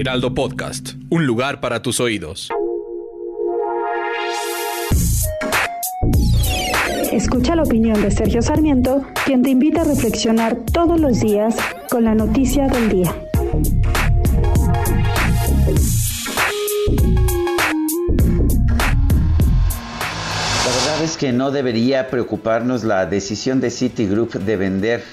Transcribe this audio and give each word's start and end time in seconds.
Heraldo 0.00 0.32
Podcast, 0.32 0.94
un 1.10 1.26
lugar 1.26 1.60
para 1.60 1.82
tus 1.82 2.00
oídos. 2.00 2.48
Escucha 7.12 7.54
la 7.54 7.64
opinión 7.64 8.00
de 8.00 8.10
Sergio 8.10 8.40
Sarmiento, 8.40 9.04
quien 9.26 9.42
te 9.42 9.50
invita 9.50 9.82
a 9.82 9.84
reflexionar 9.84 10.56
todos 10.72 10.98
los 10.98 11.20
días 11.20 11.54
con 11.90 12.04
la 12.04 12.14
noticia 12.14 12.66
del 12.68 12.88
día. 12.88 13.14
La 20.64 20.76
verdad 20.76 21.04
es 21.04 21.18
que 21.18 21.32
no 21.32 21.50
debería 21.50 22.08
preocuparnos 22.08 22.84
la 22.84 23.04
decisión 23.04 23.60
de 23.60 23.70
Citigroup 23.70 24.32
de 24.32 24.56
vender 24.56 25.04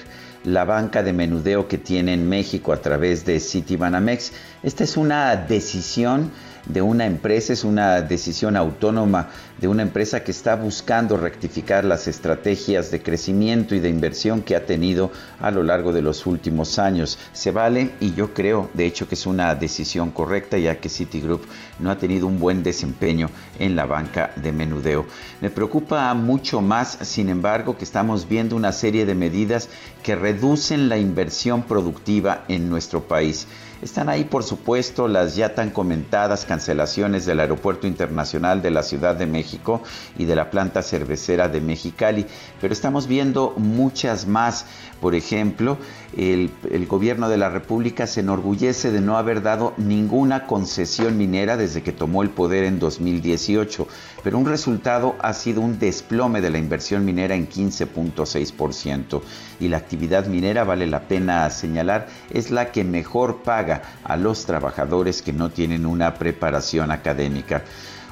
la 0.44 0.64
banca 0.64 1.02
de 1.02 1.12
menudeo 1.12 1.68
que 1.68 1.78
tiene 1.78 2.14
en 2.14 2.28
México 2.28 2.72
a 2.72 2.80
través 2.80 3.24
de 3.24 3.40
Citibanamex. 3.40 4.32
Esta 4.62 4.84
es 4.84 4.96
una 4.96 5.36
decisión 5.36 6.30
de 6.68 6.82
una 6.82 7.06
empresa, 7.06 7.52
es 7.52 7.64
una 7.64 8.02
decisión 8.02 8.56
autónoma 8.56 9.30
de 9.60 9.68
una 9.68 9.82
empresa 9.82 10.22
que 10.22 10.30
está 10.30 10.54
buscando 10.54 11.16
rectificar 11.16 11.84
las 11.84 12.06
estrategias 12.06 12.90
de 12.90 13.02
crecimiento 13.02 13.74
y 13.74 13.80
de 13.80 13.88
inversión 13.88 14.42
que 14.42 14.54
ha 14.54 14.66
tenido 14.66 15.10
a 15.40 15.50
lo 15.50 15.62
largo 15.62 15.92
de 15.92 16.02
los 16.02 16.26
últimos 16.26 16.78
años. 16.78 17.18
Se 17.32 17.50
vale 17.50 17.90
y 18.00 18.14
yo 18.14 18.34
creo, 18.34 18.70
de 18.74 18.86
hecho, 18.86 19.08
que 19.08 19.16
es 19.16 19.26
una 19.26 19.54
decisión 19.54 20.10
correcta 20.10 20.58
ya 20.58 20.78
que 20.78 20.88
Citigroup 20.88 21.42
no 21.78 21.90
ha 21.90 21.98
tenido 21.98 22.26
un 22.26 22.38
buen 22.38 22.62
desempeño 22.62 23.30
en 23.58 23.74
la 23.74 23.86
banca 23.86 24.32
de 24.36 24.52
menudeo. 24.52 25.06
Me 25.40 25.50
preocupa 25.50 26.12
mucho 26.14 26.60
más, 26.60 26.98
sin 27.02 27.28
embargo, 27.28 27.76
que 27.76 27.84
estamos 27.84 28.28
viendo 28.28 28.54
una 28.54 28.72
serie 28.72 29.06
de 29.06 29.14
medidas 29.14 29.68
que 30.02 30.14
reducen 30.14 30.88
la 30.88 30.98
inversión 30.98 31.62
productiva 31.62 32.44
en 32.48 32.68
nuestro 32.68 33.08
país. 33.08 33.46
Están 33.80 34.08
ahí, 34.08 34.24
por 34.24 34.42
supuesto, 34.42 35.06
las 35.06 35.36
ya 35.36 35.54
tan 35.54 35.70
comentadas 35.70 36.44
cancelaciones 36.44 37.26
del 37.26 37.38
Aeropuerto 37.38 37.86
Internacional 37.86 38.60
de 38.60 38.72
la 38.72 38.82
Ciudad 38.82 39.14
de 39.14 39.26
México 39.26 39.82
y 40.18 40.24
de 40.24 40.34
la 40.34 40.50
planta 40.50 40.82
cervecera 40.82 41.48
de 41.48 41.60
Mexicali, 41.60 42.26
pero 42.60 42.72
estamos 42.72 43.06
viendo 43.06 43.54
muchas 43.56 44.26
más. 44.26 44.66
Por 45.00 45.14
ejemplo, 45.14 45.78
el, 46.16 46.50
el, 46.72 46.86
gobierno 46.88 47.28
de 47.28 47.36
la 47.36 47.50
República 47.50 48.08
se 48.08 48.18
enorgullece 48.18 48.90
de 48.90 49.00
no 49.00 49.16
haber 49.16 49.42
dado 49.42 49.74
ninguna 49.76 50.48
concesión 50.48 51.16
minera 51.16 51.56
desde 51.56 51.84
que 51.84 51.92
tomó 51.92 52.24
el 52.24 52.30
poder 52.30 52.64
en 52.64 52.80
2018, 52.80 53.86
pero 54.24 54.38
un 54.38 54.46
resultado 54.46 55.14
ha 55.20 55.32
sido 55.34 55.60
un 55.60 55.78
desplome 55.78 56.40
de 56.40 56.50
la 56.50 56.58
inversión 56.58 57.04
minera 57.04 57.36
en 57.36 57.48
15.6%. 57.48 59.22
Y 59.60 59.68
la 59.68 59.76
actividad 59.76 60.26
minera, 60.26 60.64
vale 60.64 60.88
la 60.88 61.02
pena 61.02 61.48
señalar, 61.50 62.08
es 62.30 62.50
la 62.50 62.72
que 62.72 62.82
mejor 62.82 63.42
paga 63.42 63.67
a 63.70 64.16
los 64.16 64.46
trabajadores 64.46 65.22
que 65.22 65.32
no 65.32 65.50
tienen 65.50 65.86
una 65.86 66.14
preparación 66.14 66.90
académica. 66.90 67.64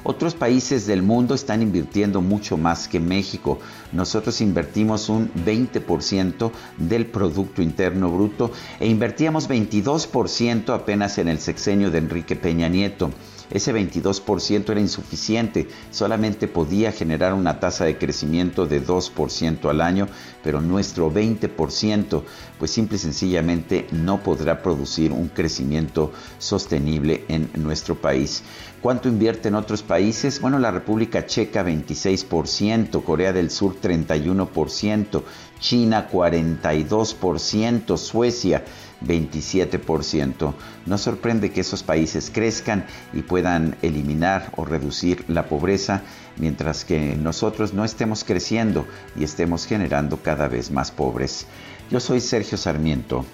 Otros 0.09 0.35
países 0.35 0.87
del 0.87 1.03
mundo 1.03 1.35
están 1.35 1.61
invirtiendo 1.61 2.21
mucho 2.21 2.55
más 2.55 2.87
que 2.87 2.97
México. 2.97 3.59
Nosotros 3.91 4.39
invertimos 4.39 5.09
un 5.09 5.29
20% 5.33 6.49
del 6.77 7.07
Producto 7.07 7.61
Interno 7.61 8.09
Bruto 8.09 8.49
e 8.79 8.87
invertíamos 8.87 9.49
22% 9.49 10.73
apenas 10.73 11.17
en 11.17 11.27
el 11.27 11.39
sexenio 11.39 11.91
de 11.91 11.97
Enrique 11.97 12.37
Peña 12.37 12.69
Nieto. 12.69 13.11
Ese 13.49 13.73
22% 13.73 14.69
era 14.69 14.79
insuficiente, 14.79 15.69
solamente 15.91 16.49
podía 16.49 16.91
generar 16.91 17.33
una 17.33 17.61
tasa 17.61 17.85
de 17.85 17.97
crecimiento 17.97 18.65
de 18.65 18.85
2% 18.85 19.69
al 19.69 19.79
año, 19.79 20.09
pero 20.43 20.59
nuestro 20.59 21.09
20% 21.09 22.23
pues 22.59 22.71
simple 22.71 22.97
y 22.97 22.99
sencillamente 22.99 23.87
no 23.91 24.21
podrá 24.21 24.61
producir 24.61 25.13
un 25.13 25.29
crecimiento 25.29 26.11
sostenible 26.39 27.23
en 27.29 27.49
nuestro 27.55 27.95
país. 27.95 28.43
¿Cuánto 28.81 29.07
invierte 29.07 29.47
en 29.47 29.55
otros 29.55 29.81
países? 29.97 30.39
Bueno, 30.41 30.59
la 30.59 30.69
República 30.69 31.25
Checa 31.25 31.65
26%, 31.65 33.03
Corea 33.03 33.33
del 33.33 33.49
Sur 33.49 33.81
31%, 33.81 35.23
China 35.59 36.07
42%, 36.07 37.97
Suecia 37.97 38.63
27%. 39.03 40.53
No 40.85 40.97
sorprende 40.99 41.51
que 41.51 41.61
esos 41.61 41.81
países 41.81 42.29
crezcan 42.29 42.85
y 43.11 43.23
puedan 43.23 43.75
eliminar 43.81 44.51
o 44.55 44.65
reducir 44.65 45.25
la 45.29 45.47
pobreza, 45.47 46.03
mientras 46.37 46.85
que 46.85 47.15
nosotros 47.15 47.73
no 47.73 47.83
estemos 47.83 48.23
creciendo 48.23 48.85
y 49.15 49.23
estemos 49.23 49.65
generando 49.65 50.17
cada 50.17 50.47
vez 50.47 50.69
más 50.69 50.91
pobres. 50.91 51.47
Yo 51.89 51.99
soy 51.99 52.21
Sergio 52.21 52.59
Sarmiento 52.59 53.25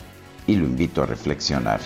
y 0.47 0.55
lo 0.55 0.63
invito 0.63 1.03
a 1.03 1.07
reflexionar. 1.07 1.81